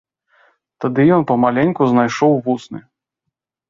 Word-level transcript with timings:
Тады 0.85 1.01
ён 1.19 1.27
памаленьку 1.33 1.91
знайшоў 1.95 2.31
вусны. 2.49 2.79